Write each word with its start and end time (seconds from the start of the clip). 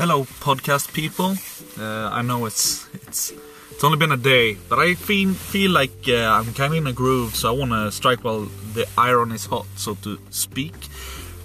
Hello, 0.00 0.24
podcast 0.24 0.94
people. 0.94 1.36
Uh, 1.78 2.08
I 2.08 2.22
know 2.22 2.46
it's 2.46 2.88
it's 2.94 3.34
it's 3.70 3.84
only 3.84 3.98
been 3.98 4.12
a 4.12 4.16
day, 4.16 4.56
but 4.70 4.78
I 4.78 4.94
feel 4.94 5.34
feel 5.34 5.72
like 5.72 6.08
uh, 6.08 6.40
I'm 6.40 6.54
kind 6.54 6.72
of 6.72 6.78
in 6.78 6.86
a 6.86 6.92
groove, 6.94 7.36
so 7.36 7.52
I 7.52 7.58
want 7.58 7.72
to 7.72 7.92
strike 7.92 8.24
while 8.24 8.48
the 8.72 8.88
iron 8.96 9.30
is 9.30 9.44
hot, 9.44 9.66
so 9.76 9.96
to 9.96 10.18
speak. 10.30 10.72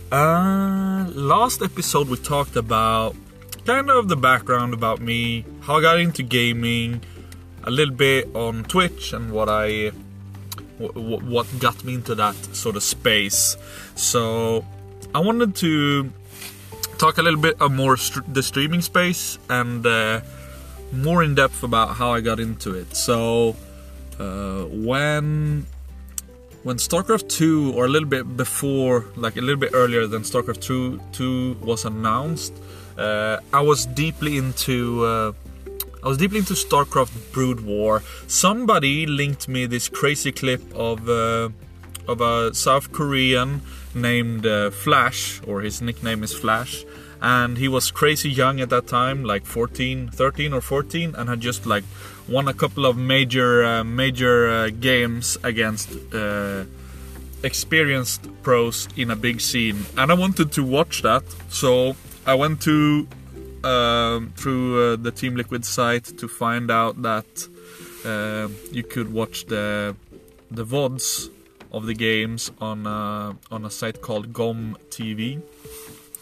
Uh, 0.10 1.04
last 1.14 1.61
episode 1.61 2.07
we 2.07 2.15
talked 2.15 2.55
about 2.55 3.18
kind 3.65 3.89
of 3.89 4.07
the 4.07 4.15
background 4.15 4.74
about 4.74 5.01
me, 5.01 5.43
how 5.60 5.75
I 5.75 5.82
got 5.82 6.00
into 6.00 6.24
gaming, 6.24 7.01
a 7.65 7.71
little 7.71 7.93
bit 7.93 8.33
on 8.33 8.64
Twitch, 8.64 9.11
and 9.11 9.33
what 9.33 9.50
I 9.50 9.92
what, 10.78 11.24
what 11.24 11.60
got 11.60 11.83
me 11.83 11.96
into 11.96 12.15
that 12.15 12.36
sort 12.56 12.78
of 12.78 12.83
space. 12.83 13.57
So 13.96 14.64
I 15.14 15.19
wanted 15.19 15.57
to 15.57 16.10
talk 16.97 17.17
a 17.17 17.21
little 17.21 17.39
bit 17.39 17.61
of 17.61 17.71
more 17.71 17.97
st- 17.97 18.33
the 18.33 18.43
streaming 18.43 18.81
space 18.81 19.37
and 19.49 19.85
uh, 19.85 20.21
more 20.91 21.23
in 21.23 21.35
depth 21.35 21.63
about 21.63 21.95
how 21.95 22.11
I 22.11 22.21
got 22.21 22.39
into 22.39 22.73
it. 22.73 22.95
So 22.95 23.55
uh, 24.19 24.63
when 24.65 25.65
when 26.63 26.77
StarCraft 26.77 27.29
2 27.29 27.73
or 27.75 27.85
a 27.85 27.87
little 27.87 28.09
bit 28.09 28.35
before, 28.35 29.05
like 29.15 29.37
a 29.37 29.41
little 29.41 29.59
bit 29.59 29.71
earlier 29.73 30.07
than 30.07 30.23
StarCraft 30.23 30.61
2 30.61 30.99
2 31.11 31.57
was 31.61 31.85
announced, 31.85 32.53
uh, 32.97 33.38
I 33.53 33.61
was 33.61 33.85
deeply 33.85 34.38
into 34.38 35.05
uh, 35.05 35.31
I 36.03 36.07
was 36.07 36.17
deeply 36.17 36.39
into 36.39 36.53
StarCraft 36.53 37.33
Brood 37.33 37.61
War. 37.61 38.03
Somebody 38.27 39.05
linked 39.05 39.47
me 39.47 39.66
this 39.66 39.89
crazy 39.89 40.31
clip 40.31 40.61
of 40.73 41.09
uh, 41.09 41.49
of 42.08 42.22
a 42.22 42.53
South 42.53 42.91
Korean 42.91 43.61
named 43.94 44.45
uh, 44.45 44.69
Flash, 44.72 45.41
or 45.47 45.61
his 45.61 45.81
nickname 45.81 46.23
is 46.23 46.33
Flash, 46.33 46.85
and 47.21 47.57
he 47.57 47.67
was 47.67 47.91
crazy 47.91 48.30
young 48.30 48.59
at 48.59 48.69
that 48.69 48.88
time, 48.88 49.23
like 49.23 49.45
14, 49.45 50.09
13 50.09 50.53
or 50.53 50.61
14, 50.61 51.15
and 51.15 51.30
had 51.30 51.39
just 51.39 51.65
like 51.65 51.83
won 52.27 52.47
a 52.47 52.53
couple 52.53 52.85
of 52.85 52.97
major 52.97 53.63
uh, 53.63 53.83
major 53.83 54.49
uh, 54.49 54.69
games 54.69 55.38
against 55.43 55.89
uh, 56.13 56.65
experienced 57.43 58.27
pros 58.43 58.87
in 58.95 59.11
a 59.11 59.15
big 59.15 59.41
scene, 59.41 59.85
and 59.97 60.11
I 60.11 60.15
wanted 60.15 60.52
to 60.53 60.63
watch 60.63 61.02
that, 61.02 61.23
so 61.49 61.95
I 62.25 62.35
went 62.35 62.61
to 62.63 63.08
um, 63.63 64.33
through 64.35 64.93
uh, 64.93 64.95
the 64.97 65.11
Team 65.11 65.35
Liquid 65.35 65.65
site 65.65 66.05
to 66.17 66.27
find 66.27 66.69
out 66.69 67.02
that 67.02 67.47
you 68.71 68.83
could 68.83 69.11
watch 69.11 69.45
the 69.47 69.95
the 70.52 70.63
vods 70.63 71.30
of 71.75 71.85
the 71.85 71.93
games 71.93 72.51
on 72.59 72.87
a, 72.87 73.35
on 73.51 73.65
a 73.65 73.69
site 73.69 74.01
called 74.01 74.31
GOM 74.33 74.77
TV, 74.89 75.41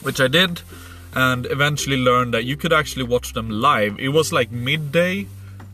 which 0.01 0.19
I 0.19 0.27
did, 0.27 0.61
and 1.13 1.45
eventually 1.45 1.97
learned 1.97 2.33
that 2.33 2.43
you 2.43 2.57
could 2.57 2.73
actually 2.73 3.03
watch 3.03 3.33
them 3.33 3.49
live. 3.49 3.99
It 3.99 4.09
was 4.09 4.33
like 4.33 4.51
midday, 4.51 5.27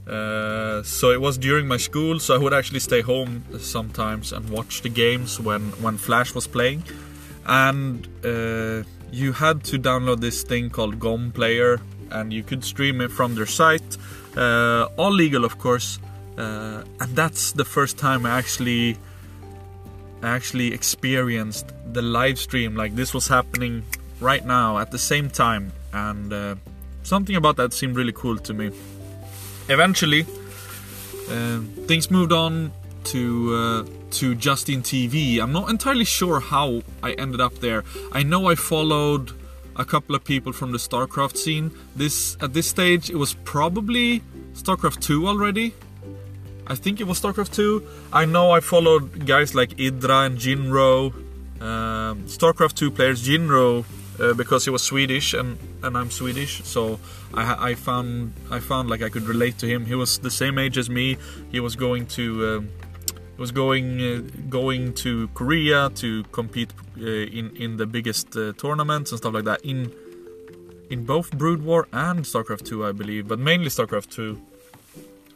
uh, 0.05 0.83
so 0.83 1.11
it 1.11 1.22
was 1.22 1.38
during 1.38 1.66
my 1.67 1.77
school, 1.77 2.19
so 2.19 2.35
I 2.35 2.38
would 2.38 2.53
actually 2.53 2.81
stay 2.81 3.02
home 3.02 3.45
sometimes 3.59 4.33
and 4.33 4.50
watch 4.50 4.81
the 4.81 4.89
games 4.89 5.39
when 5.39 5.61
when 5.83 5.97
Flash 5.97 6.35
was 6.35 6.45
playing, 6.45 6.83
and 7.45 8.05
uh, 8.25 8.83
you 9.11 9.31
had 9.31 9.63
to 9.72 9.80
download 9.80 10.19
this 10.19 10.44
thing 10.44 10.69
called 10.69 11.00
GOM 11.00 11.31
Player, 11.31 11.80
and 12.11 12.33
you 12.33 12.44
could 12.44 12.66
stream 12.66 13.00
it 13.00 13.11
from 13.11 13.35
their 13.35 13.45
site, 13.45 13.97
uh, 14.35 14.88
all 14.97 15.11
legal, 15.11 15.45
of 15.45 15.57
course. 15.57 16.00
Uh, 16.38 16.83
and 17.02 17.16
that's 17.16 17.52
the 17.52 17.66
first 17.66 17.97
time 17.97 18.25
I 18.25 18.31
actually 18.38 18.97
actually 20.23 20.73
experienced 20.73 21.73
the 21.94 22.02
live 22.02 22.38
stream 22.38 22.75
like 22.75 22.95
this 22.95 23.14
was 23.14 23.28
happening 23.28 23.84
right 24.20 24.45
now 24.45 24.78
at 24.78 24.92
the 24.92 25.00
same 25.00 25.30
time. 25.30 25.72
And 25.94 26.34
uh, 26.34 26.56
something 27.03 27.36
about 27.36 27.56
that 27.58 27.73
seemed 27.73 27.95
really 27.95 28.12
cool 28.14 28.38
to 28.38 28.53
me. 28.53 28.72
Eventually 29.68 30.25
uh, 31.30 31.59
things 31.88 32.09
moved 32.09 32.31
on 32.31 32.72
to 33.06 33.56
uh, 33.56 34.09
to 34.12 34.35
Justin 34.35 34.81
TV 34.81 35.40
I'm 35.40 35.52
not 35.52 35.69
entirely 35.69 36.06
sure 36.06 36.40
how 36.40 36.81
I 37.03 37.13
ended 37.13 37.41
up 37.41 37.56
there. 37.59 37.84
I 38.12 38.24
know 38.24 38.50
I 38.50 38.56
followed 38.56 39.31
a 39.75 39.86
couple 39.86 40.16
of 40.16 40.24
people 40.24 40.51
from 40.51 40.72
the 40.72 40.78
StarCraft 40.78 41.38
scene. 41.38 41.72
This 41.96 42.38
at 42.41 42.53
this 42.53 42.68
stage 42.68 43.09
it 43.09 43.16
was 43.16 43.36
probably 43.46 44.22
StarCraft 44.53 45.01
2 45.01 45.28
already 45.28 45.74
I 46.69 46.75
think 46.75 47.02
it 47.02 47.07
was 47.07 47.19
StarCraft 47.19 47.53
2. 47.56 47.84
I 48.13 48.25
know 48.25 48.52
I 48.52 48.59
followed 48.59 49.25
guys 49.25 49.56
like 49.56 49.72
Idra 49.78 50.28
and 50.28 50.38
Jinro, 50.38 51.13
um, 51.62 52.24
StarCraft 52.25 52.75
2 52.75 52.91
players. 52.91 53.28
Jinro, 53.28 53.84
uh, 54.19 54.34
because 54.34 54.66
he 54.66 54.69
was 54.69 54.84
Swedish 54.84 55.34
and, 55.34 55.57
and 55.81 55.97
I'm 55.97 56.12
Swedish, 56.12 56.63
so 56.63 57.00
I, 57.34 57.72
I 57.72 57.75
found 57.75 58.34
I 58.52 58.59
found 58.59 58.90
like 58.90 59.02
I 59.02 59.09
could 59.09 59.24
relate 59.24 59.57
to 59.59 59.68
him. 59.68 59.85
He 59.85 59.96
was 59.96 60.19
the 60.19 60.30
same 60.30 60.59
age 60.59 60.78
as 60.78 60.90
me. 60.90 61.18
He 61.52 61.59
was 61.59 61.75
going 61.75 62.06
to 62.18 62.47
um, 62.47 62.69
was 63.38 63.51
going 63.51 64.01
uh, 64.01 64.22
going 64.50 64.94
to 64.96 65.30
Korea 65.30 65.90
to 65.96 66.24
compete 66.31 66.72
uh, 67.00 67.06
in 67.06 67.56
in 67.56 67.78
the 67.78 67.88
biggest 67.88 68.36
uh, 68.36 68.53
tournaments 68.57 69.12
and 69.12 69.18
stuff 69.18 69.34
like 69.34 69.46
that 69.46 69.62
in 69.62 69.91
in 70.90 71.06
both 71.06 71.31
Brood 71.31 71.63
War 71.63 71.88
and 71.94 72.25
StarCraft 72.25 72.66
2, 72.66 72.86
I 72.86 72.91
believe, 72.91 73.28
but 73.28 73.40
mainly 73.40 73.69
StarCraft 73.69 74.09
2 74.09 74.41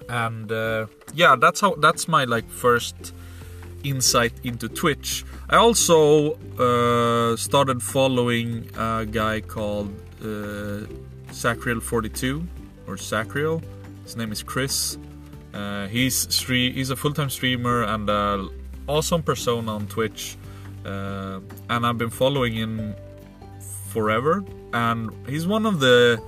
and 0.10 0.52
uh, 0.52 0.88
yeah 1.14 1.36
that's 1.36 1.60
how 1.62 1.76
that's 1.76 2.08
my 2.08 2.26
like 2.26 2.50
first 2.50 3.14
insight 3.84 4.34
into 4.44 4.70
twitch. 4.70 5.26
I 5.50 5.58
also 5.58 6.34
uh, 6.58 7.36
started 7.36 7.84
following 7.84 8.70
a 8.78 9.06
guy 9.06 9.42
called 9.42 9.94
uh, 10.22 10.88
sacriel42 11.28 12.48
or 12.88 12.98
sacriel 12.98 13.62
his 14.04 14.16
name 14.16 14.32
is 14.32 14.42
chris. 14.42 14.98
Uh, 15.54 15.88
he's 15.88 16.28
stre- 16.28 16.74
he's 16.74 16.90
a 16.90 16.96
full-time 16.96 17.30
streamer 17.30 17.84
and 17.84 18.10
an 18.10 18.50
awesome 18.88 19.22
persona 19.22 19.76
on 19.76 19.86
twitch 19.88 20.36
uh, 20.86 21.40
and 21.70 21.86
i've 21.86 21.98
been 21.98 22.10
following 22.10 22.54
him 22.54 22.96
forever. 23.94 24.44
And 24.74 25.12
he's 25.30 25.46
one 25.46 25.66
of 25.66 25.80
the 25.80 26.22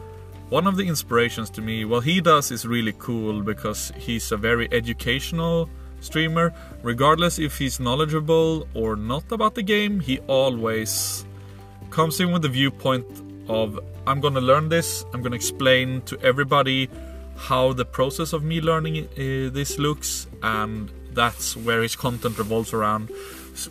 one 0.49 0.67
of 0.67 0.77
the 0.77 0.87
inspirations 0.87 1.49
to 1.51 1.61
me, 1.61 1.85
what 1.85 2.03
he 2.03 2.21
does 2.21 2.51
is 2.51 2.67
really 2.67 2.93
cool 2.99 3.41
because 3.41 3.91
he's 3.97 4.31
a 4.31 4.37
very 4.37 4.67
educational 4.71 5.69
streamer. 6.01 6.53
Regardless 6.83 7.39
if 7.39 7.57
he's 7.57 7.79
knowledgeable 7.79 8.67
or 8.75 8.95
not 8.95 9.31
about 9.31 9.55
the 9.55 9.63
game, 9.63 9.99
he 9.99 10.19
always 10.27 11.25
comes 11.89 12.19
in 12.19 12.31
with 12.31 12.43
the 12.43 12.49
viewpoint 12.49 13.05
of 13.47 13.79
I'm 14.05 14.21
gonna 14.21 14.41
learn 14.41 14.69
this, 14.69 15.03
I'm 15.13 15.23
gonna 15.23 15.35
explain 15.35 16.01
to 16.03 16.19
everybody 16.21 16.89
how 17.37 17.73
the 17.73 17.85
process 17.85 18.31
of 18.31 18.43
me 18.43 18.61
learning 18.61 19.05
uh, 19.05 19.51
this 19.51 19.79
looks, 19.79 20.27
and 20.43 20.91
that's 21.11 21.57
where 21.57 21.81
his 21.81 21.95
content 21.95 22.37
revolves 22.37 22.71
around, 22.71 23.09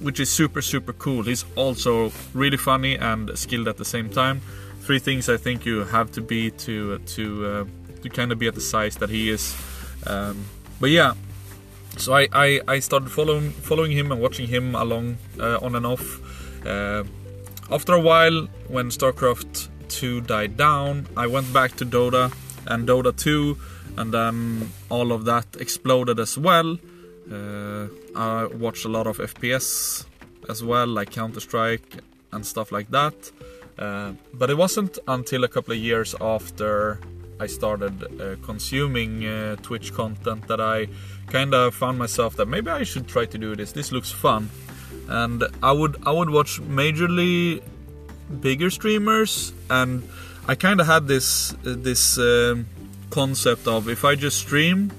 which 0.00 0.18
is 0.18 0.28
super, 0.30 0.60
super 0.60 0.92
cool. 0.92 1.22
He's 1.22 1.44
also 1.54 2.10
really 2.34 2.56
funny 2.56 2.96
and 2.96 3.30
skilled 3.38 3.68
at 3.68 3.76
the 3.76 3.84
same 3.84 4.10
time 4.10 4.42
three 4.84 4.98
things 4.98 5.28
I 5.28 5.36
think 5.36 5.64
you 5.64 5.84
have 5.84 6.12
to 6.12 6.20
be 6.20 6.50
to 6.50 6.98
to 6.98 7.46
uh, 7.46 7.64
to 8.02 8.08
kind 8.08 8.32
of 8.32 8.38
be 8.38 8.46
at 8.46 8.54
the 8.54 8.60
size 8.60 8.96
that 8.96 9.10
he 9.10 9.30
is. 9.30 9.56
Um, 10.06 10.44
but 10.80 10.90
yeah, 10.90 11.14
so 11.96 12.12
I, 12.14 12.28
I, 12.32 12.60
I 12.68 12.78
started 12.80 13.10
following 13.10 13.50
following 13.50 13.92
him 13.92 14.12
and 14.12 14.20
watching 14.20 14.46
him 14.46 14.74
along 14.74 15.18
uh, 15.40 15.58
on 15.62 15.74
and 15.74 15.86
off. 15.86 16.06
Uh, 16.66 17.04
after 17.70 17.94
a 17.94 18.00
while, 18.00 18.46
when 18.68 18.90
StarCraft 18.90 19.68
2 19.88 20.20
died 20.22 20.56
down, 20.56 21.06
I 21.16 21.26
went 21.26 21.52
back 21.52 21.76
to 21.76 21.86
Dota 21.86 22.32
and 22.66 22.86
Dota 22.86 23.16
2, 23.16 23.56
and 23.96 24.12
then 24.12 24.70
all 24.90 25.12
of 25.12 25.24
that 25.24 25.46
exploded 25.58 26.20
as 26.20 26.36
well. 26.36 26.76
Uh, 27.30 27.86
I 28.14 28.46
watched 28.46 28.84
a 28.84 28.88
lot 28.88 29.06
of 29.06 29.16
FPS 29.16 30.04
as 30.50 30.62
well, 30.62 30.86
like 30.86 31.10
Counter 31.10 31.40
Strike 31.40 32.00
and 32.32 32.44
stuff 32.44 32.70
like 32.70 32.90
that. 32.90 33.14
Uh, 33.78 34.12
but 34.32 34.50
it 34.50 34.56
wasn't 34.56 34.98
until 35.08 35.44
a 35.44 35.48
couple 35.48 35.72
of 35.72 35.78
years 35.78 36.14
after 36.20 37.00
I 37.40 37.46
started 37.46 38.20
uh, 38.20 38.36
consuming 38.42 39.26
uh, 39.26 39.56
Twitch 39.56 39.92
content 39.92 40.46
that 40.46 40.60
I 40.60 40.86
kind 41.26 41.52
of 41.54 41.74
found 41.74 41.98
myself 41.98 42.36
that 42.36 42.46
maybe 42.46 42.70
I 42.70 42.84
should 42.84 43.08
try 43.08 43.26
to 43.26 43.38
do 43.38 43.56
this. 43.56 43.72
This 43.72 43.90
looks 43.90 44.12
fun, 44.12 44.50
and 45.08 45.42
I 45.62 45.72
would 45.72 45.96
I 46.06 46.12
would 46.12 46.30
watch 46.30 46.60
majorly 46.62 47.62
bigger 48.40 48.70
streamers, 48.70 49.52
and 49.68 50.08
I 50.46 50.54
kind 50.54 50.80
of 50.80 50.86
had 50.86 51.08
this 51.08 51.52
uh, 51.54 51.74
this 51.76 52.18
um, 52.18 52.66
concept 53.10 53.66
of 53.66 53.88
if 53.88 54.04
I 54.04 54.14
just 54.14 54.38
stream, 54.38 54.92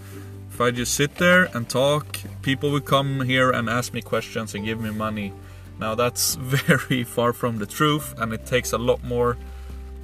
if 0.51 0.59
I 0.59 0.71
just 0.71 0.93
sit 0.93 1.15
there 1.15 1.45
and 1.53 1.69
talk, 1.69 2.19
people 2.41 2.69
will 2.71 2.81
come 2.81 3.21
here 3.21 3.49
and 3.51 3.69
ask 3.69 3.93
me 3.93 4.01
questions 4.01 4.53
and 4.53 4.65
give 4.65 4.81
me 4.81 4.91
money 4.91 5.31
now 5.79 5.95
that's 5.95 6.35
very 6.39 7.03
far 7.03 7.33
from 7.33 7.57
the 7.57 7.65
truth, 7.65 8.13
and 8.17 8.33
it 8.33 8.45
takes 8.45 8.73
a 8.73 8.77
lot 8.77 9.03
more. 9.03 9.37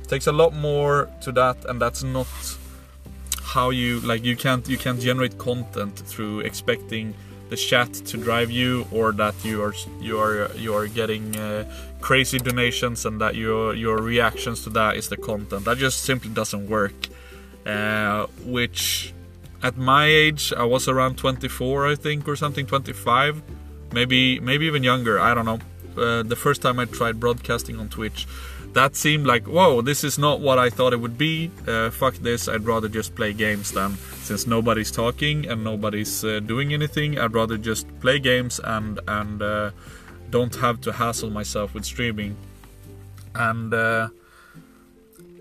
Takes 0.07 0.27
a 0.27 0.31
lot 0.33 0.53
more 0.53 1.09
to 1.21 1.31
that, 1.31 1.63
and 1.65 1.81
that's 1.81 2.03
not 2.03 2.27
how 3.41 3.69
you 3.69 4.01
like. 4.01 4.25
You 4.25 4.35
can't 4.35 4.67
you 4.67 4.77
can't 4.77 4.99
generate 4.99 5.37
content 5.37 5.97
through 5.97 6.41
expecting 6.41 7.13
the 7.49 7.55
chat 7.55 7.93
to 7.93 8.17
drive 8.17 8.51
you, 8.51 8.85
or 8.91 9.13
that 9.13 9.35
you 9.45 9.63
are 9.63 9.73
you 10.01 10.19
are 10.19 10.51
you 10.55 10.75
are 10.75 10.87
getting 10.87 11.37
uh, 11.37 11.63
crazy 12.01 12.39
donations, 12.39 13.05
and 13.05 13.21
that 13.21 13.35
your 13.35 13.73
your 13.73 14.01
reactions 14.01 14.63
to 14.63 14.69
that 14.71 14.97
is 14.97 15.07
the 15.07 15.17
content. 15.17 15.63
That 15.65 15.77
just 15.77 16.03
simply 16.03 16.31
doesn't 16.31 16.67
work. 16.67 17.07
Uh, 17.65 18.25
which, 18.43 19.13
at 19.61 19.77
my 19.77 20.07
age, 20.07 20.51
I 20.51 20.63
was 20.63 20.87
around 20.87 21.17
24, 21.17 21.89
I 21.91 21.95
think, 21.95 22.27
or 22.27 22.35
something, 22.35 22.65
25, 22.65 23.43
maybe 23.91 24.39
maybe 24.39 24.65
even 24.65 24.83
younger. 24.83 25.19
I 25.19 25.33
don't 25.33 25.45
know. 25.45 25.59
Uh, 25.97 26.23
the 26.23 26.35
first 26.35 26.61
time 26.61 26.79
I 26.79 26.85
tried 26.85 27.19
broadcasting 27.19 27.77
on 27.77 27.89
Twitch, 27.89 28.25
that 28.73 28.95
seemed 28.95 29.25
like, 29.25 29.45
whoa, 29.45 29.81
this 29.81 30.03
is 30.03 30.17
not 30.17 30.39
what 30.39 30.57
I 30.57 30.69
thought 30.69 30.93
it 30.93 31.01
would 31.01 31.17
be. 31.17 31.51
Uh, 31.67 31.89
fuck 31.89 32.15
this, 32.15 32.47
I'd 32.47 32.65
rather 32.65 32.87
just 32.87 33.15
play 33.15 33.33
games 33.33 33.71
than 33.71 33.97
Since 34.23 34.47
nobody's 34.47 34.91
talking 34.91 35.47
and 35.47 35.63
nobody's 35.63 36.23
uh, 36.23 36.39
doing 36.39 36.73
anything, 36.73 37.19
I'd 37.19 37.33
rather 37.33 37.57
just 37.57 37.85
play 37.99 38.19
games 38.19 38.61
and 38.63 38.99
and 39.07 39.41
uh, 39.41 39.71
don't 40.29 40.55
have 40.55 40.79
to 40.81 40.93
hassle 40.93 41.29
myself 41.29 41.73
with 41.73 41.83
streaming. 41.83 42.37
And 43.35 43.73
uh, 43.73 44.07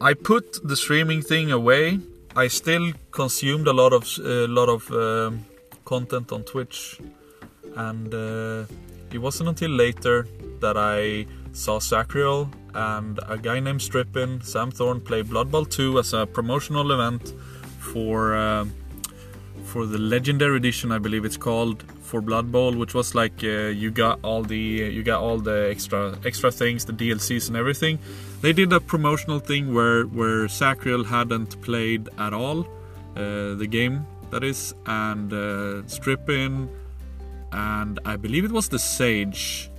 I 0.00 0.14
put 0.14 0.66
the 0.66 0.76
streaming 0.76 1.22
thing 1.22 1.52
away. 1.52 2.00
I 2.34 2.48
still 2.48 2.92
consumed 3.12 3.68
a 3.68 3.72
lot 3.72 3.92
of 3.92 4.04
a 4.18 4.46
lot 4.48 4.68
of 4.68 4.90
um, 4.90 5.44
content 5.84 6.32
on 6.32 6.42
Twitch, 6.44 6.98
and 7.76 8.14
uh, 8.14 8.64
it 9.12 9.18
wasn't 9.18 9.48
until 9.48 9.70
later 9.70 10.26
that 10.60 10.76
I 10.76 11.26
saw 11.52 11.78
Sacriel 11.78 12.50
and 12.74 13.18
a 13.28 13.36
guy 13.36 13.60
named 13.60 13.82
Strippin, 13.82 14.40
Sam 14.42 14.70
Thorne, 14.70 15.00
play 15.00 15.22
Blood 15.22 15.50
Bowl 15.50 15.64
2 15.64 15.98
as 15.98 16.12
a 16.12 16.26
promotional 16.26 16.92
event 16.92 17.34
for 17.78 18.36
uh, 18.36 18.66
for 19.64 19.86
the 19.86 19.98
Legendary 19.98 20.56
Edition, 20.56 20.90
I 20.90 20.98
believe 20.98 21.24
it's 21.24 21.36
called, 21.36 21.84
for 22.00 22.20
Blood 22.20 22.50
Bowl, 22.50 22.74
which 22.74 22.92
was 22.92 23.14
like 23.14 23.44
uh, 23.44 23.68
you 23.82 23.90
got 23.90 24.18
all 24.22 24.42
the 24.42 24.56
you 24.56 25.02
got 25.02 25.20
all 25.20 25.38
the 25.38 25.68
extra 25.70 26.18
extra 26.24 26.50
things, 26.50 26.84
the 26.84 26.92
DLCs 26.92 27.48
and 27.48 27.56
everything. 27.56 27.98
They 28.40 28.52
did 28.52 28.72
a 28.72 28.80
promotional 28.80 29.38
thing 29.38 29.72
where 29.72 30.04
where 30.04 30.48
Sacriel 30.48 31.04
hadn't 31.04 31.60
played 31.62 32.08
at 32.18 32.32
all, 32.32 32.60
uh, 33.16 33.54
the 33.62 33.68
game 33.70 34.06
that 34.30 34.42
is, 34.42 34.74
and 34.86 35.32
uh, 35.32 35.86
Strippin, 35.86 36.68
and 37.52 37.98
I 38.04 38.16
believe 38.16 38.44
it 38.44 38.52
was 38.52 38.68
the 38.68 38.78
Sage. 38.78 39.70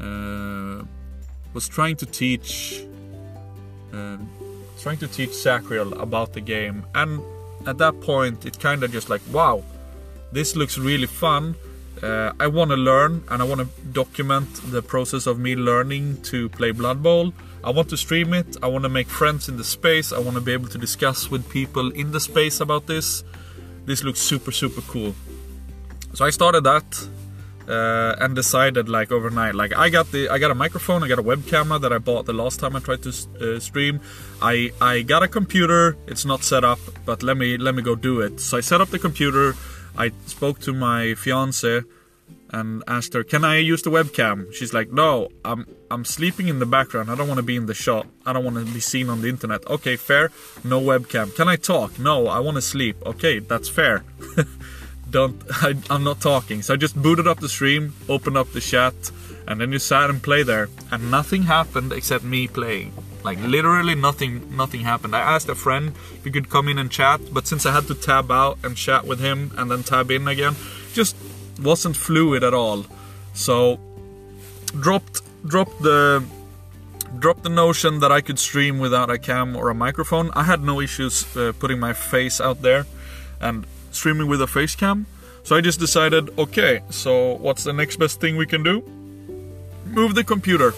Uh, 0.00 0.84
was 1.54 1.68
trying 1.68 1.96
to 1.96 2.06
teach 2.06 2.84
uh, 3.94 4.18
trying 4.78 4.98
to 4.98 5.08
teach 5.08 5.32
Sacriel 5.32 5.94
about 5.94 6.34
the 6.34 6.40
game. 6.40 6.84
And 6.94 7.22
at 7.66 7.78
that 7.78 8.00
point 8.00 8.44
it 8.44 8.60
kind 8.60 8.84
of 8.84 8.92
just 8.92 9.08
like 9.08 9.22
wow 9.32 9.64
this 10.32 10.54
looks 10.54 10.76
really 10.76 11.06
fun. 11.06 11.54
Uh, 12.02 12.32
I 12.38 12.46
want 12.48 12.70
to 12.72 12.76
learn 12.76 13.24
and 13.30 13.40
I 13.40 13.44
want 13.46 13.60
to 13.62 13.68
document 13.92 14.48
the 14.70 14.82
process 14.82 15.26
of 15.26 15.38
me 15.38 15.56
learning 15.56 16.20
to 16.22 16.50
play 16.50 16.72
Blood 16.72 17.02
Bowl. 17.02 17.32
I 17.64 17.70
want 17.70 17.88
to 17.88 17.96
stream 17.96 18.34
it. 18.34 18.56
I 18.62 18.66
want 18.66 18.84
to 18.84 18.90
make 18.90 19.08
friends 19.08 19.48
in 19.48 19.56
the 19.56 19.64
space. 19.64 20.12
I 20.12 20.18
want 20.18 20.34
to 20.34 20.42
be 20.42 20.52
able 20.52 20.68
to 20.68 20.78
discuss 20.78 21.30
with 21.30 21.48
people 21.48 21.90
in 21.92 22.12
the 22.12 22.20
space 22.20 22.60
about 22.60 22.86
this. 22.86 23.24
This 23.86 24.04
looks 24.04 24.20
super 24.20 24.52
super 24.52 24.82
cool 24.82 25.14
so 26.16 26.24
I 26.24 26.30
started 26.30 26.64
that 26.64 26.88
uh, 27.68 28.14
and 28.20 28.34
decided 28.34 28.88
like 28.88 29.10
overnight 29.10 29.54
like 29.54 29.76
i 29.76 29.88
got 29.88 30.10
the 30.12 30.28
i 30.28 30.38
got 30.38 30.50
a 30.50 30.54
microphone 30.54 31.02
i 31.02 31.08
got 31.08 31.18
a 31.18 31.22
web 31.22 31.46
camera 31.46 31.78
that 31.78 31.92
i 31.92 31.98
bought 31.98 32.26
the 32.26 32.32
last 32.32 32.60
time 32.60 32.76
i 32.76 32.80
tried 32.80 33.02
to 33.02 33.10
uh, 33.10 33.58
stream. 33.58 34.00
I 34.40 34.70
i 34.80 35.02
got 35.02 35.22
a 35.22 35.28
computer 35.28 35.96
it's 36.06 36.24
not 36.24 36.42
set 36.42 36.64
up 36.64 36.78
but 37.04 37.22
let 37.22 37.36
me 37.36 37.56
let 37.56 37.74
me 37.74 37.82
go 37.82 37.94
do 37.94 38.20
it. 38.20 38.40
So 38.40 38.56
i 38.56 38.60
set 38.60 38.80
up 38.80 38.88
the 38.88 38.98
computer 38.98 39.54
i 39.96 40.12
spoke 40.26 40.60
to 40.60 40.72
my 40.72 41.14
fiance 41.14 41.82
and 42.50 42.84
asked 42.86 43.12
her 43.14 43.24
can 43.24 43.44
i 43.44 43.58
use 43.58 43.82
the 43.82 43.90
webcam? 43.90 44.52
She's 44.54 44.72
like 44.72 44.92
no 44.92 45.28
i'm 45.44 45.66
i'm 45.90 46.04
sleeping 46.04 46.48
in 46.48 46.60
the 46.60 46.66
background 46.66 47.10
i 47.10 47.14
don't 47.16 47.28
want 47.28 47.38
to 47.38 47.48
be 47.52 47.56
in 47.56 47.66
the 47.66 47.74
shot 47.74 48.06
i 48.24 48.32
don't 48.32 48.44
want 48.44 48.56
to 48.56 48.72
be 48.72 48.80
seen 48.80 49.08
on 49.08 49.22
the 49.22 49.28
internet. 49.28 49.66
Okay 49.66 49.96
fair 49.96 50.30
no 50.62 50.80
webcam. 50.80 51.34
Can 51.34 51.48
i 51.48 51.56
talk? 51.56 51.98
No 51.98 52.28
i 52.28 52.38
want 52.38 52.56
to 52.56 52.62
sleep. 52.62 52.96
Okay 53.04 53.40
that's 53.40 53.68
fair 53.68 54.04
don't 55.10 55.42
I, 55.62 55.74
am 55.90 56.04
not 56.04 56.20
talking. 56.20 56.62
So 56.62 56.74
I 56.74 56.76
just 56.76 57.00
booted 57.00 57.26
up 57.26 57.40
the 57.40 57.48
stream, 57.48 57.94
opened 58.08 58.36
up 58.36 58.52
the 58.52 58.60
chat, 58.60 58.94
and 59.46 59.60
then 59.60 59.72
you 59.72 59.78
sat 59.78 60.10
and 60.10 60.22
play 60.22 60.42
there, 60.42 60.68
and 60.90 61.10
nothing 61.10 61.44
happened 61.44 61.92
except 61.92 62.24
me 62.24 62.48
playing. 62.48 62.92
Like 63.22 63.38
literally 63.40 63.94
nothing, 63.94 64.56
nothing 64.56 64.82
happened. 64.82 65.14
I 65.16 65.20
asked 65.20 65.48
a 65.48 65.54
friend 65.54 65.92
if 66.14 66.24
he 66.24 66.30
could 66.30 66.48
come 66.48 66.68
in 66.68 66.78
and 66.78 66.90
chat, 66.90 67.20
but 67.32 67.46
since 67.46 67.66
I 67.66 67.72
had 67.72 67.86
to 67.88 67.94
tab 67.94 68.30
out 68.30 68.58
and 68.62 68.76
chat 68.76 69.04
with 69.04 69.20
him 69.20 69.52
and 69.56 69.70
then 69.70 69.82
tab 69.82 70.10
in 70.10 70.28
again, 70.28 70.54
just 70.92 71.16
wasn't 71.60 71.96
fluid 71.96 72.44
at 72.44 72.54
all. 72.54 72.86
So 73.34 73.80
dropped 74.80 75.22
dropped 75.46 75.82
the 75.82 76.24
dropped 77.18 77.42
the 77.42 77.48
notion 77.48 78.00
that 78.00 78.12
I 78.12 78.20
could 78.20 78.38
stream 78.38 78.78
without 78.78 79.10
a 79.10 79.18
cam 79.18 79.56
or 79.56 79.70
a 79.70 79.74
microphone. 79.74 80.30
I 80.34 80.44
had 80.44 80.62
no 80.62 80.80
issues 80.80 81.36
uh, 81.36 81.52
putting 81.58 81.80
my 81.80 81.92
face 81.92 82.40
out 82.40 82.62
there, 82.62 82.86
and 83.40 83.66
streaming 83.96 84.28
with 84.28 84.40
a 84.42 84.46
face 84.46 84.74
cam. 84.74 85.06
So 85.42 85.56
I 85.56 85.60
just 85.60 85.78
decided, 85.78 86.36
okay, 86.38 86.82
so 86.90 87.34
what's 87.34 87.64
the 87.64 87.72
next 87.72 87.96
best 87.96 88.20
thing 88.20 88.36
we 88.36 88.46
can 88.46 88.62
do? 88.62 88.82
Move 89.86 90.14
the 90.14 90.24
computer. 90.24 90.74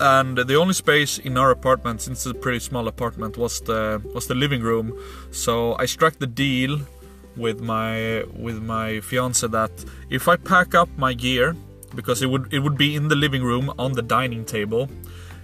And 0.00 0.36
the 0.36 0.56
only 0.56 0.74
space 0.74 1.18
in 1.18 1.38
our 1.38 1.50
apartment, 1.50 2.02
since 2.02 2.26
it's 2.26 2.36
a 2.36 2.38
pretty 2.38 2.58
small 2.58 2.88
apartment, 2.88 3.36
was 3.36 3.60
the 3.60 4.02
was 4.12 4.26
the 4.26 4.34
living 4.34 4.60
room. 4.60 4.92
So 5.30 5.76
I 5.78 5.86
struck 5.86 6.14
the 6.18 6.26
deal 6.26 6.80
with 7.36 7.60
my 7.60 8.24
with 8.36 8.60
my 8.62 9.00
fiance 9.00 9.46
that 9.46 9.70
if 10.10 10.28
I 10.28 10.36
pack 10.36 10.74
up 10.74 10.88
my 10.96 11.14
gear, 11.14 11.56
because 11.94 12.22
it 12.22 12.26
would 12.26 12.52
it 12.52 12.58
would 12.58 12.76
be 12.76 12.96
in 12.96 13.08
the 13.08 13.16
living 13.16 13.42
room 13.42 13.72
on 13.78 13.92
the 13.92 14.02
dining 14.02 14.44
table, 14.44 14.88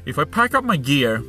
if 0.04 0.18
I 0.18 0.24
pack 0.24 0.54
up 0.54 0.64
my 0.64 0.76
gear 0.76 1.22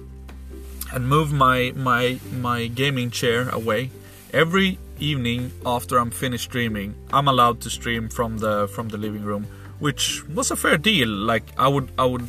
and 0.94 1.08
move 1.08 1.32
my 1.32 1.74
my 1.76 2.20
my 2.34 2.68
gaming 2.68 3.12
chair 3.12 3.50
away, 3.50 3.92
every 4.34 4.80
evening 5.02 5.52
after 5.66 5.98
I'm 5.98 6.12
finished 6.12 6.46
streaming, 6.46 6.96
I'm 7.12 7.28
allowed 7.28 7.62
to 7.62 7.70
stream 7.70 8.10
from 8.10 8.38
the 8.38 8.68
from 8.68 8.90
the 8.90 8.98
living 8.98 9.24
room, 9.24 9.48
which 9.80 10.24
was 10.30 10.52
a 10.52 10.56
fair 10.56 10.78
deal. 10.78 11.10
Like 11.10 11.44
I 11.58 11.68
would 11.68 11.90
I 11.98 12.06
would 12.06 12.28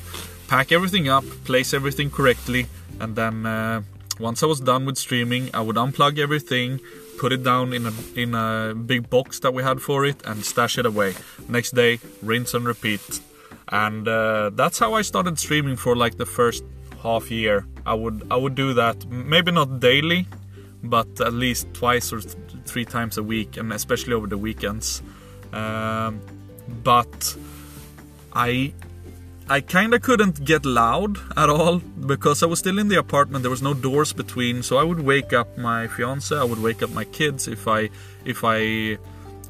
pack 0.49 0.73
everything 0.73 1.09
up, 1.09 1.25
place 1.45 1.75
everything 1.75 2.11
correctly, 2.11 2.67
and 3.01 3.15
then 3.17 3.47
uh, 3.47 3.83
once 4.19 4.43
I 4.43 4.47
was 4.47 4.61
done 4.61 4.85
with 4.85 4.99
streaming, 4.99 5.51
I 5.55 5.61
would 5.61 5.77
unplug 5.77 6.19
everything, 6.19 6.81
put 7.19 7.33
it 7.33 7.43
down 7.43 7.73
in 7.73 7.87
a 7.87 7.93
in 8.15 8.35
a 8.35 8.75
big 8.75 9.09
box 9.11 9.41
that 9.41 9.55
we 9.55 9.63
had 9.63 9.81
for 9.81 10.05
it, 10.05 10.23
and 10.25 10.45
stash 10.45 10.79
it 10.79 10.87
away. 10.87 11.15
Next 11.49 11.75
day, 11.75 11.99
rinse 12.23 12.55
and 12.55 12.67
repeat. 12.67 13.21
And 13.69 14.07
uh, 14.07 14.51
that's 14.55 14.79
how 14.79 14.95
I 14.95 15.03
started 15.03 15.39
streaming 15.39 15.77
for 15.77 15.97
like 15.97 16.17
the 16.19 16.27
first 16.27 16.65
half 17.03 17.31
year. 17.31 17.67
I 17.87 17.95
would 17.95 18.27
I 18.31 18.37
would 18.37 18.55
do 18.55 18.75
that, 18.75 19.07
maybe 19.07 19.51
not 19.51 19.81
daily, 19.81 20.27
but 20.83 21.21
at 21.21 21.33
least 21.33 21.73
twice 21.73 22.13
or 22.13 22.21
th- 22.21 22.37
three 22.65 22.85
times 22.85 23.19
a 23.19 23.23
week, 23.23 23.57
and 23.57 23.73
especially 23.73 24.15
over 24.15 24.27
the 24.27 24.39
weekends. 24.39 25.03
Um, 25.53 26.21
but 26.83 27.37
I 28.33 28.73
I 29.49 29.61
kind 29.61 29.93
of 29.93 30.03
couldn't 30.03 30.45
get 30.45 30.65
loud 30.65 31.19
at 31.37 31.51
all 31.51 31.79
because 31.79 32.43
I 32.43 32.47
was 32.47 32.61
still 32.61 32.79
in 32.79 32.89
the 32.89 32.99
apartment. 32.99 33.43
There 33.43 33.51
was 33.51 33.63
no 33.63 33.75
doors 33.75 34.13
between, 34.13 34.63
so 34.63 34.79
I 34.79 34.83
would 34.83 35.01
wake 35.01 35.33
up 35.33 35.59
my 35.59 35.89
fiance, 35.89 36.35
I 36.35 36.45
would 36.45 36.63
wake 36.63 36.83
up 36.83 36.91
my 36.91 37.05
kids 37.05 37.49
if 37.49 37.69
I 37.69 37.91
if 38.25 38.45
I 38.45 38.99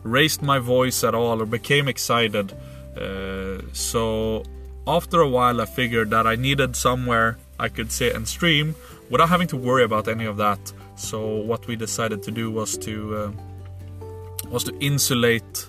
raised 0.02 0.42
my 0.42 0.58
voice 0.58 1.04
at 1.04 1.14
all 1.14 1.40
or 1.40 1.46
became 1.46 1.88
excited. 1.88 2.52
Uh, 2.96 3.62
so 3.72 4.42
after 4.86 5.20
a 5.20 5.28
while, 5.28 5.60
I 5.60 5.66
figured 5.66 6.10
that 6.10 6.26
I 6.26 6.36
needed 6.36 6.74
somewhere 6.74 7.38
I 7.58 7.68
could 7.68 7.92
sit 7.92 8.14
and 8.16 8.26
stream 8.26 8.74
without 9.10 9.28
having 9.28 9.46
to 9.48 9.56
worry 9.56 9.84
about 9.84 10.08
any 10.08 10.24
of 10.24 10.36
that. 10.38 10.72
So 10.96 11.36
what 11.36 11.66
we 11.66 11.76
decided 11.76 12.22
to 12.24 12.30
do 12.30 12.50
was 12.50 12.76
to 12.78 13.16
uh, 13.16 13.32
was 14.48 14.64
to 14.64 14.78
insulate 14.78 15.66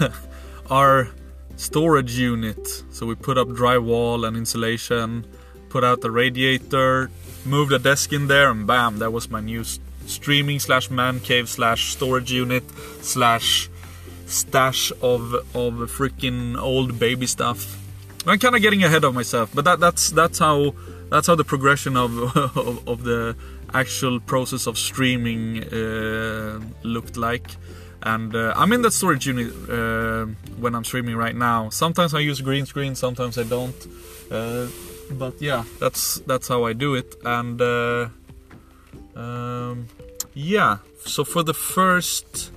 our 0.70 1.08
storage 1.56 2.18
unit. 2.18 2.84
So 2.90 3.06
we 3.06 3.14
put 3.14 3.38
up 3.38 3.48
drywall 3.48 4.26
and 4.26 4.36
insulation, 4.36 5.26
put 5.68 5.84
out 5.84 6.00
the 6.00 6.10
radiator, 6.10 7.10
moved 7.44 7.72
a 7.72 7.78
desk 7.78 8.12
in 8.12 8.28
there, 8.28 8.50
and 8.50 8.66
bam, 8.66 8.98
that 8.98 9.12
was 9.12 9.30
my 9.30 9.40
new 9.40 9.64
streaming 10.06 10.58
slash 10.58 10.90
man 10.90 11.20
cave 11.20 11.48
slash 11.48 11.92
storage 11.92 12.32
unit 12.32 12.64
slash 13.02 13.68
stash 14.26 14.90
of 15.02 15.34
of 15.54 15.72
freaking 15.90 16.58
old 16.60 16.98
baby 16.98 17.26
stuff. 17.26 17.76
I'm 18.26 18.38
kind 18.38 18.54
of 18.54 18.62
getting 18.62 18.84
ahead 18.84 19.04
of 19.04 19.14
myself, 19.14 19.50
but 19.54 19.64
that 19.64 19.80
that's 19.80 20.10
that's 20.10 20.38
how 20.38 20.74
that's 21.10 21.26
how 21.26 21.34
the 21.34 21.44
progression 21.44 21.96
of 21.96 22.36
of, 22.56 22.88
of 22.88 23.04
the 23.04 23.36
actual 23.74 24.20
process 24.20 24.66
of 24.66 24.78
streaming 24.78 25.64
uh, 25.64 26.60
looked 26.82 27.16
like. 27.16 27.50
And 28.02 28.34
uh, 28.34 28.52
I'm 28.56 28.72
in 28.72 28.82
that 28.82 28.92
storage 28.92 29.26
unit 29.26 29.52
uh, 29.68 30.26
when 30.58 30.74
I'm 30.74 30.84
streaming 30.84 31.16
right 31.16 31.34
now. 31.34 31.68
Sometimes 31.70 32.14
I 32.14 32.20
use 32.20 32.40
green 32.40 32.64
screen, 32.64 32.94
sometimes 32.94 33.38
I 33.38 33.42
don't. 33.42 33.86
Uh, 34.30 34.68
but 35.10 35.40
yeah, 35.40 35.64
that's 35.80 36.20
that's 36.20 36.48
how 36.48 36.64
I 36.64 36.74
do 36.74 36.94
it. 36.94 37.16
And 37.24 37.60
uh, 37.60 38.08
um, 39.16 39.88
yeah, 40.34 40.78
so 41.04 41.24
for 41.24 41.42
the 41.42 41.54
first 41.54 42.52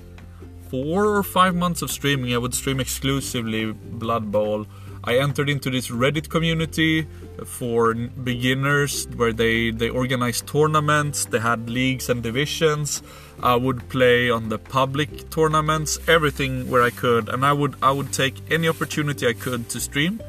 four 0.69 1.15
or 1.15 1.23
five 1.23 1.55
months 1.55 1.81
of 1.81 1.89
streaming, 1.91 2.33
I 2.33 2.37
would 2.37 2.53
stream 2.53 2.79
exclusively 2.79 3.71
Blood 3.71 4.31
Bowl. 4.31 4.67
I 5.03 5.17
entered 5.17 5.50
into 5.50 5.70
this 5.70 5.89
Reddit 5.89 6.29
community 6.29 7.08
for 7.46 7.93
beginners 7.93 9.08
where 9.15 9.34
they, 9.34 9.72
they 9.72 9.89
organized 9.89 10.48
tournaments, 10.48 11.25
they 11.25 11.39
had 11.39 11.70
leagues 11.70 12.10
and 12.10 12.22
divisions. 12.22 13.01
I 13.41 13.55
would 13.55 13.89
play 13.89 14.29
on 14.29 14.50
the 14.50 14.60
public 14.60 15.29
tournaments, 15.31 15.98
everything 16.08 16.70
where 16.70 16.84
I 16.84 16.91
could, 16.91 17.29
and 17.29 17.43
I 17.43 17.53
would 17.53 17.75
I 17.81 17.91
would 17.91 18.13
take 18.13 18.36
any 18.51 18.67
opportunity 18.67 19.27
I 19.27 19.34
could 19.34 19.67
to 19.70 19.79
stream. 19.79 20.22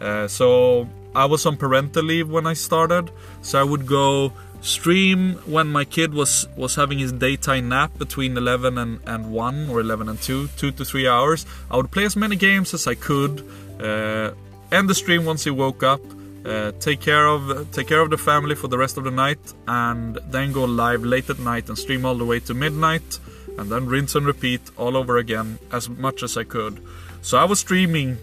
Uh, 0.00 0.26
so 0.26 0.88
I 1.14 1.26
was 1.26 1.46
on 1.46 1.56
parental 1.56 2.02
leave 2.02 2.28
when 2.28 2.46
I 2.46 2.54
started, 2.54 3.12
so 3.42 3.60
I 3.60 3.62
would 3.62 3.86
go 3.86 4.32
stream 4.60 5.34
when 5.46 5.68
my 5.68 5.84
kid 5.84 6.12
was 6.12 6.48
was 6.56 6.74
having 6.74 6.98
his 6.98 7.12
daytime 7.12 7.68
nap 7.68 7.96
between 7.98 8.36
11 8.36 8.78
and, 8.78 9.00
and 9.06 9.30
1 9.30 9.68
or 9.70 9.80
11 9.80 10.08
and 10.08 10.20
2 10.20 10.48
2 10.56 10.72
to 10.72 10.84
3 10.84 11.06
hours 11.06 11.46
i 11.70 11.76
would 11.76 11.90
play 11.90 12.04
as 12.04 12.16
many 12.16 12.36
games 12.36 12.74
as 12.74 12.86
i 12.86 12.94
could 12.94 13.44
end 13.80 14.88
the 14.88 14.94
stream 14.94 15.24
once 15.24 15.44
he 15.44 15.50
woke 15.50 15.82
up 15.82 16.00
uh, 16.44 16.72
take 16.80 17.00
care 17.00 17.26
of 17.26 17.70
take 17.72 17.88
care 17.88 18.00
of 18.00 18.10
the 18.10 18.18
family 18.18 18.54
for 18.54 18.68
the 18.68 18.78
rest 18.78 18.96
of 18.96 19.04
the 19.04 19.10
night 19.10 19.52
and 19.66 20.18
then 20.28 20.52
go 20.52 20.64
live 20.64 21.04
late 21.04 21.28
at 21.28 21.38
night 21.38 21.68
and 21.68 21.76
stream 21.78 22.04
all 22.04 22.14
the 22.14 22.24
way 22.24 22.40
to 22.40 22.54
midnight 22.54 23.18
and 23.58 23.70
then 23.70 23.86
rinse 23.86 24.14
and 24.14 24.26
repeat 24.26 24.60
all 24.76 24.96
over 24.96 25.16
again 25.18 25.58
as 25.72 25.88
much 25.88 26.22
as 26.22 26.36
i 26.36 26.44
could 26.44 26.80
so 27.22 27.38
i 27.38 27.44
was 27.44 27.60
streaming 27.60 28.16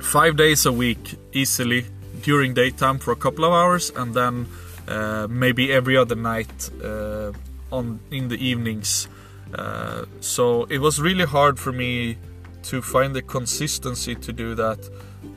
five 0.00 0.36
days 0.36 0.66
a 0.66 0.72
week 0.72 1.16
easily 1.32 1.86
during 2.22 2.54
daytime 2.54 2.98
for 2.98 3.12
a 3.12 3.16
couple 3.16 3.44
of 3.44 3.52
hours 3.52 3.90
and 3.90 4.14
then 4.14 4.46
uh, 4.88 5.26
maybe 5.30 5.72
every 5.72 5.96
other 5.96 6.14
night 6.14 6.70
uh, 6.82 7.32
on 7.72 8.00
in 8.10 8.28
the 8.28 8.36
evenings. 8.36 9.08
Uh, 9.54 10.04
so 10.20 10.64
it 10.64 10.78
was 10.78 11.00
really 11.00 11.24
hard 11.24 11.58
for 11.58 11.72
me 11.72 12.18
to 12.64 12.82
find 12.82 13.14
the 13.14 13.22
consistency 13.22 14.14
to 14.14 14.32
do 14.32 14.54
that. 14.54 14.78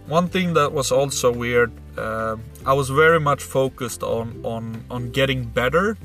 One 0.08 0.30
thing 0.30 0.54
that 0.54 0.72
was 0.72 0.92
also 0.92 1.32
weird, 1.32 1.72
uh, 1.98 2.38
I 2.66 2.74
was 2.74 2.90
very 2.90 3.20
much 3.20 3.44
focused 3.44 4.04
on 4.04 4.42
on 4.44 4.84
on 4.90 5.12
getting 5.12 5.44
better, 5.46 5.98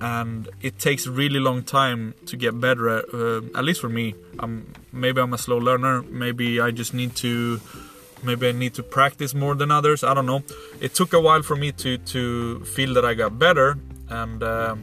and 0.00 0.48
it 0.62 0.78
takes 0.78 1.06
really 1.06 1.40
long 1.40 1.62
time 1.62 2.14
to 2.26 2.36
get 2.36 2.60
better. 2.60 2.88
At, 2.88 3.04
uh, 3.14 3.58
at 3.58 3.64
least 3.64 3.80
for 3.80 3.88
me, 3.88 4.14
I'm 4.38 4.72
maybe 4.92 5.20
I'm 5.20 5.32
a 5.32 5.38
slow 5.38 5.58
learner. 5.58 6.02
Maybe 6.02 6.60
I 6.60 6.70
just 6.70 6.94
need 6.94 7.14
to 7.16 7.60
maybe 8.22 8.48
I 8.48 8.52
need 8.52 8.74
to 8.74 8.82
practice 8.82 9.34
more 9.34 9.54
than 9.54 9.70
others. 9.70 10.02
I 10.04 10.14
don't 10.14 10.26
know. 10.26 10.42
It 10.80 10.94
took 10.94 11.12
a 11.12 11.20
while 11.20 11.42
for 11.42 11.56
me 11.56 11.72
to 11.72 11.98
to 11.98 12.64
feel 12.64 12.94
that 12.94 13.04
I 13.04 13.14
got 13.14 13.38
better, 13.38 13.78
and 14.08 14.42
uh, 14.42 14.76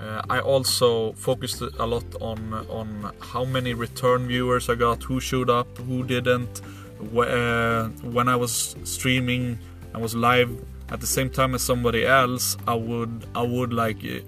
uh, 0.00 0.22
I 0.30 0.40
also 0.40 1.12
focused 1.12 1.60
a 1.60 1.86
lot 1.86 2.04
on 2.20 2.54
on 2.70 3.12
how 3.20 3.44
many 3.44 3.74
return 3.74 4.28
viewers 4.28 4.68
I 4.68 4.74
got, 4.74 5.02
who 5.02 5.20
showed 5.20 5.50
up, 5.50 5.76
who 5.78 6.04
didn't. 6.04 6.62
Uh, 7.00 7.88
when 8.16 8.28
I 8.28 8.36
was 8.36 8.76
streaming, 8.84 9.58
I 9.94 9.98
was 9.98 10.14
live 10.14 10.50
at 10.88 11.00
the 11.00 11.06
same 11.06 11.28
time 11.30 11.54
as 11.54 11.62
somebody 11.62 12.06
else. 12.06 12.56
I 12.66 12.74
would 12.74 13.26
I 13.34 13.42
would 13.42 13.72
like 13.72 14.04
uh, 14.04 14.20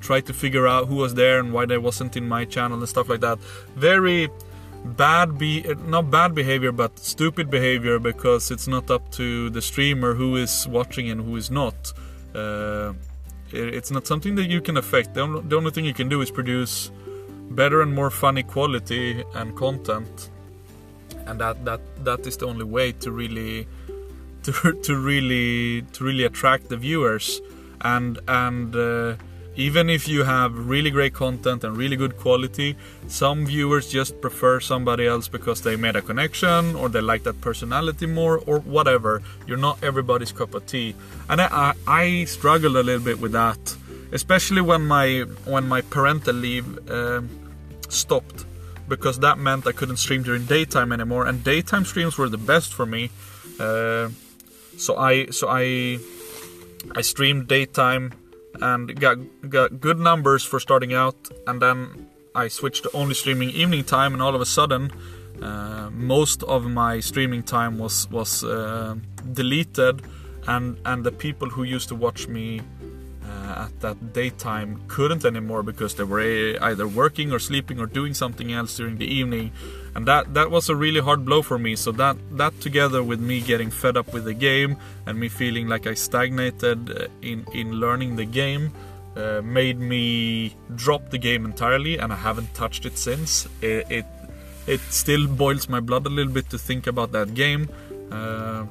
try 0.00 0.20
to 0.20 0.32
figure 0.32 0.66
out 0.66 0.88
who 0.88 0.96
was 0.96 1.14
there 1.14 1.38
and 1.40 1.52
why 1.52 1.66
they 1.66 1.78
wasn't 1.78 2.16
in 2.16 2.26
my 2.26 2.44
channel 2.44 2.78
and 2.78 2.88
stuff 2.88 3.08
like 3.08 3.20
that. 3.20 3.38
Very 3.76 4.30
bad 4.84 5.38
be 5.38 5.62
not 5.86 6.10
bad 6.10 6.34
behavior 6.34 6.72
but 6.72 6.98
stupid 6.98 7.48
behavior 7.48 8.00
because 8.00 8.50
it's 8.50 8.66
not 8.66 8.90
up 8.90 9.08
to 9.12 9.48
the 9.50 9.62
streamer 9.62 10.12
who 10.14 10.34
is 10.34 10.66
watching 10.66 11.08
and 11.08 11.20
who 11.20 11.36
is 11.36 11.52
not 11.52 11.92
uh, 12.34 12.92
it's 13.52 13.90
not 13.90 14.06
something 14.06 14.34
that 14.36 14.48
you 14.48 14.60
can 14.60 14.76
affect. 14.76 15.14
The 15.14 15.20
only, 15.20 15.40
the 15.42 15.56
only 15.56 15.70
thing 15.70 15.84
you 15.84 15.94
can 15.94 16.08
do 16.08 16.20
is 16.20 16.30
produce 16.30 16.90
better 17.50 17.82
and 17.82 17.94
more 17.94 18.10
funny 18.10 18.42
quality 18.42 19.24
and 19.34 19.56
content. 19.56 20.30
And 21.26 21.40
that 21.40 21.64
that 21.64 21.80
that 22.04 22.26
is 22.26 22.36
the 22.36 22.46
only 22.46 22.64
way 22.64 22.92
to 22.92 23.12
really 23.12 23.68
to, 24.44 24.52
to 24.82 24.96
really 24.96 25.82
to 25.92 26.04
really 26.04 26.24
attract 26.24 26.68
the 26.68 26.76
viewers. 26.76 27.40
And 27.82 28.18
and 28.28 28.74
uh, 28.74 29.16
even 29.56 29.90
if 29.90 30.08
you 30.08 30.24
have 30.24 30.66
really 30.68 30.90
great 30.90 31.12
content 31.12 31.62
and 31.64 31.76
really 31.76 31.96
good 31.96 32.16
quality, 32.16 32.76
some 33.06 33.44
viewers 33.44 33.88
just 33.88 34.20
prefer 34.20 34.60
somebody 34.60 35.06
else 35.06 35.28
because 35.28 35.60
they 35.60 35.76
made 35.76 35.96
a 35.96 36.02
connection 36.02 36.74
or 36.74 36.88
they 36.88 37.00
like 37.00 37.22
that 37.24 37.40
personality 37.40 38.06
more 38.06 38.38
or 38.46 38.60
whatever. 38.60 39.22
You're 39.46 39.58
not 39.58 39.82
everybody's 39.82 40.32
cup 40.32 40.54
of 40.54 40.66
tea, 40.66 40.94
and 41.28 41.40
I, 41.40 41.48
I, 41.50 41.74
I 41.86 42.24
struggled 42.24 42.76
a 42.76 42.82
little 42.82 43.04
bit 43.04 43.20
with 43.20 43.32
that, 43.32 43.76
especially 44.12 44.62
when 44.62 44.86
my 44.86 45.24
when 45.44 45.68
my 45.68 45.82
parental 45.82 46.34
leave 46.34 46.90
uh, 46.90 47.20
stopped, 47.88 48.46
because 48.88 49.18
that 49.18 49.38
meant 49.38 49.66
I 49.66 49.72
couldn't 49.72 49.98
stream 49.98 50.22
during 50.22 50.46
daytime 50.46 50.92
anymore, 50.92 51.26
and 51.26 51.44
daytime 51.44 51.84
streams 51.84 52.16
were 52.16 52.28
the 52.28 52.38
best 52.38 52.72
for 52.72 52.86
me. 52.86 53.10
Uh, 53.60 54.08
so 54.78 54.96
I 54.96 55.26
so 55.26 55.48
I 55.48 55.98
I 56.96 57.02
streamed 57.02 57.48
daytime 57.48 58.12
and 58.60 58.98
got 59.00 59.18
got 59.48 59.80
good 59.80 59.98
numbers 59.98 60.44
for 60.44 60.60
starting 60.60 60.94
out 60.94 61.16
and 61.46 61.60
then 61.60 62.08
I 62.34 62.48
switched 62.48 62.84
to 62.84 62.90
only 62.94 63.14
streaming 63.14 63.50
evening 63.50 63.84
time 63.84 64.12
and 64.12 64.22
all 64.22 64.34
of 64.34 64.40
a 64.40 64.46
sudden 64.46 64.90
uh, 65.42 65.90
most 65.92 66.42
of 66.44 66.64
my 66.64 67.00
streaming 67.00 67.42
time 67.42 67.78
was 67.78 68.10
was 68.10 68.44
uh, 68.44 68.94
deleted 69.32 70.02
and 70.46 70.76
and 70.84 71.04
the 71.04 71.12
people 71.12 71.48
who 71.48 71.62
used 71.62 71.88
to 71.88 71.94
watch 71.94 72.28
me 72.28 72.60
at 73.58 73.80
that 73.80 74.12
daytime 74.12 74.80
couldn't 74.88 75.24
anymore 75.24 75.62
because 75.62 75.94
they 75.94 76.04
were 76.04 76.56
either 76.60 76.86
working 76.86 77.32
or 77.32 77.38
sleeping 77.38 77.80
or 77.80 77.86
doing 77.86 78.14
something 78.14 78.52
else 78.52 78.76
during 78.76 78.98
the 78.98 79.06
evening. 79.06 79.52
And 79.94 80.06
that 80.06 80.34
that 80.34 80.50
was 80.50 80.68
a 80.68 80.76
really 80.76 81.00
hard 81.00 81.24
blow 81.24 81.42
for 81.42 81.58
me. 81.58 81.76
So 81.76 81.92
that 81.92 82.16
that 82.32 82.60
together 82.60 83.02
with 83.02 83.20
me 83.20 83.40
getting 83.40 83.70
fed 83.70 83.96
up 83.96 84.12
with 84.12 84.24
the 84.24 84.34
game 84.34 84.76
and 85.06 85.18
me 85.18 85.28
feeling 85.28 85.68
like 85.68 85.86
I 85.86 85.94
stagnated 85.94 86.90
uh, 86.90 87.08
in 87.20 87.46
in 87.52 87.72
learning 87.72 88.16
the 88.16 88.24
game 88.24 88.72
uh, 89.16 89.42
made 89.42 89.78
me 89.78 90.56
drop 90.74 91.10
the 91.10 91.18
game 91.18 91.44
entirely 91.44 91.98
and 91.98 92.12
I 92.12 92.16
haven't 92.16 92.54
touched 92.54 92.86
it 92.86 92.96
since. 92.96 93.46
It, 93.60 93.86
it, 93.90 94.06
it 94.66 94.80
still 94.90 95.26
boils 95.26 95.68
my 95.68 95.80
blood 95.80 96.06
a 96.06 96.08
little 96.08 96.32
bit 96.32 96.48
to 96.50 96.58
think 96.58 96.86
about 96.86 97.12
that 97.12 97.34
game. 97.34 97.68
Uh, 98.10 98.66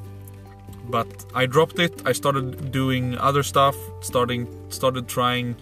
but 0.90 1.08
I 1.34 1.46
dropped 1.46 1.80
it 1.80 2.02
I 2.06 2.12
started 2.12 2.72
doing 2.72 3.18
other 3.18 3.44
stuff 3.44 3.76
starting 4.02 4.48
started 4.70 5.08
trying 5.08 5.56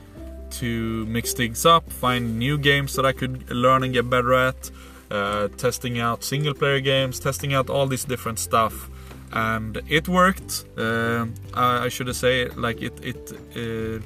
to 0.52 1.06
mix 1.06 1.34
things 1.34 1.66
up 1.66 1.92
find 1.92 2.40
new 2.40 2.58
games 2.58 2.96
that 2.96 3.06
I 3.06 3.12
could 3.12 3.50
learn 3.52 3.84
and 3.84 3.94
get 3.94 4.10
better 4.10 4.34
at 4.34 4.72
uh, 5.12 5.48
testing 5.58 6.00
out 6.00 6.24
single 6.24 6.54
player 6.54 6.80
games, 6.80 7.20
testing 7.20 7.54
out 7.54 7.70
all 7.70 7.88
this 7.88 8.06
different 8.06 8.40
stuff, 8.40 8.90
and 9.32 9.82
it 9.88 10.08
worked. 10.08 10.66
Uh, 10.78 11.26
I, 11.54 11.86
I 11.86 11.90
should 11.90 12.14
say, 12.16 12.48
like 12.50 12.82
it 12.82 12.94
it 13.04 13.32
uh, 13.56 14.04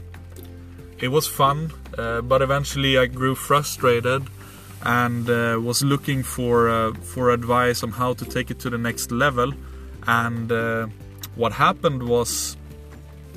it 1.00 1.10
was 1.10 1.28
fun, 1.28 1.72
uh, 1.98 2.22
but 2.22 2.42
eventually 2.42 2.98
I 2.98 3.08
grew 3.08 3.36
frustrated 3.36 4.24
and 4.86 5.30
uh, 5.30 5.60
was 5.62 5.84
looking 5.84 6.24
for 6.24 6.70
uh, 6.70 6.94
for 6.94 7.32
advice 7.32 7.84
on 7.84 7.92
how 7.92 8.14
to 8.14 8.26
take 8.26 8.52
it 8.52 8.60
to 8.60 8.70
the 8.70 8.78
next 8.78 9.12
level. 9.12 9.52
And 10.06 10.52
what 11.36 11.54
happened 11.54 12.04
was 12.04 12.58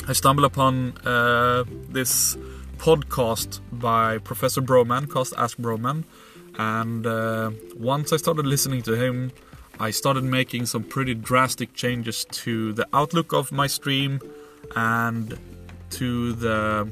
I 0.09 0.13
stumbled 0.13 0.45
upon 0.45 0.95
this 1.91 2.37
podcast 2.79 3.61
by 3.73 4.19
Professor 4.19 4.61
Broman, 4.61 5.09
called 5.09 5.33
Ask 5.37 5.57
Broman 5.59 6.05
and 6.59 7.07
uh, 7.07 7.51
once 7.77 8.13
I 8.13 8.17
started 8.17 8.47
listening 8.47 8.83
to 8.83 8.95
him, 8.95 9.31
I 9.79 9.91
started 9.91 10.25
making 10.25 10.67
some 10.67 10.85
pretty 10.85 11.15
drastic 11.15 11.75
changes 11.75 12.25
to 12.25 12.73
the 12.73 12.89
outlook 12.95 13.33
of 13.33 13.53
my 13.53 13.67
stream 13.67 14.21
and 14.75 15.39
to 15.91 16.33
the 16.33 16.89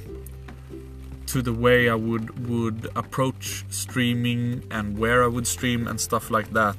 to 1.27 1.41
the 1.41 1.53
way 1.53 1.89
I 1.89 1.95
would 1.95 2.47
would 2.47 2.89
approach 2.95 3.65
streaming 3.71 4.65
and 4.71 4.99
where 4.99 5.25
I 5.25 5.27
would 5.27 5.47
stream 5.47 5.89
and 5.89 5.99
stuff 5.99 6.31
like 6.31 6.53
that. 6.53 6.77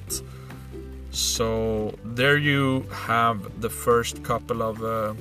So 1.16 1.98
there 2.04 2.38
you 2.38 2.82
have 2.92 3.62
the 3.62 3.70
first 3.70 4.22
couple 4.22 4.62
of 4.62 4.84
uh, 4.84 5.14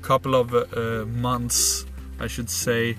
couple 0.00 0.36
of 0.36 0.54
uh, 0.54 1.06
months, 1.06 1.86
I 2.20 2.28
should 2.28 2.48
say, 2.48 2.96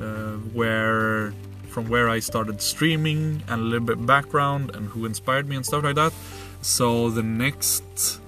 uh, 0.00 0.36
where 0.56 1.34
from 1.68 1.90
where 1.90 2.08
I 2.08 2.20
started 2.20 2.62
streaming 2.62 3.42
and 3.48 3.60
a 3.60 3.64
little 3.64 3.86
bit 3.86 4.06
background 4.06 4.74
and 4.74 4.88
who 4.88 5.04
inspired 5.04 5.46
me 5.46 5.56
and 5.56 5.66
stuff 5.66 5.84
like 5.84 5.96
that. 5.96 6.14
So 6.62 7.10
the 7.10 7.22
next 7.22 8.20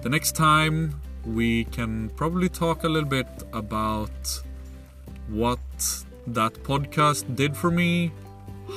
the 0.00 0.08
next 0.08 0.34
time 0.34 1.02
we 1.26 1.64
can 1.64 2.08
probably 2.16 2.48
talk 2.48 2.84
a 2.84 2.88
little 2.88 3.10
bit 3.10 3.28
about 3.52 4.42
what 5.28 5.58
that 6.26 6.54
podcast 6.64 7.36
did 7.36 7.54
for 7.54 7.70
me, 7.70 8.10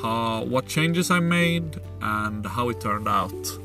how 0.01 0.43
what 0.43 0.67
changes 0.67 1.11
I 1.11 1.19
made 1.19 1.79
and 2.01 2.45
how 2.45 2.69
it 2.69 2.81
turned 2.81 3.07
out. 3.07 3.59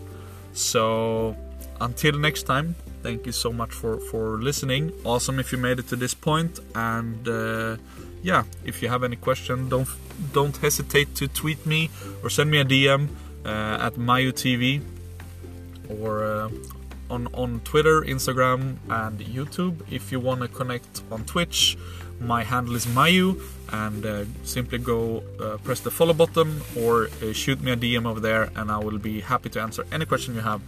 So 0.53 1.37
until 1.81 2.19
next 2.19 2.45
time, 2.45 2.75
thank 3.03 3.27
you 3.27 3.33
so 3.33 3.53
much 3.53 3.73
for 3.73 3.99
for 4.11 4.39
listening. 4.39 4.93
Awesome 5.05 5.39
if 5.39 5.53
you 5.53 5.59
made 5.59 5.79
it 5.79 5.89
to 5.89 5.97
this 5.97 6.15
point 6.15 6.61
and 6.75 7.29
uh, 7.29 7.77
yeah, 8.23 8.45
if 8.65 8.83
you 8.83 8.89
have 8.89 9.03
any 9.05 9.17
question, 9.17 9.69
don't 9.69 9.89
don't 10.33 10.57
hesitate 10.57 11.15
to 11.17 11.29
tweet 11.29 11.65
me 11.67 11.91
or 12.23 12.31
send 12.31 12.51
me 12.51 12.59
a 12.59 12.65
DM 12.65 13.09
uh, 13.45 13.87
at 13.87 13.95
MayuTV 13.95 14.83
or 15.89 16.25
uh, 16.25 16.51
on 17.09 17.29
on 17.35 17.61
Twitter, 17.61 18.03
Instagram, 18.03 18.77
and 18.89 19.19
YouTube. 19.21 19.81
If 19.91 20.13
you 20.13 20.21
want 20.21 20.41
to 20.43 20.49
connect 20.49 21.03
on 21.11 21.25
Twitch, 21.25 21.77
my 22.21 22.45
handle 22.45 22.77
is 22.77 22.87
Mayu, 22.87 23.41
and 23.73 24.05
uh, 24.05 24.25
simply 24.45 24.79
go 24.79 25.23
uh, 25.41 25.57
press 25.59 25.81
the 25.81 25.91
follow 25.91 26.13
button 26.13 26.61
or 26.77 27.09
uh, 27.23 27.33
shoot 27.33 27.61
me 27.61 27.73
a 27.73 27.77
DM 27.77 28.07
over 28.07 28.21
there, 28.21 28.51
and 28.57 28.71
I 28.71 28.79
will 28.79 28.99
be 28.99 29.21
happy 29.21 29.49
to 29.51 29.61
answer 29.61 29.87
any 29.91 30.07
question 30.07 30.35
you 30.35 30.43
have. 30.43 30.61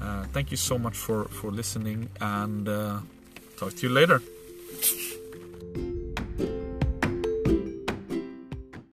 Uh, 0.00 0.24
thank 0.32 0.50
you 0.50 0.56
so 0.56 0.78
much 0.78 0.96
for 0.96 1.24
for 1.24 1.50
listening, 1.50 2.08
and 2.20 2.68
uh, 2.68 2.98
talk 3.56 3.74
to 3.76 3.86
you 3.86 3.92
later. 3.92 4.20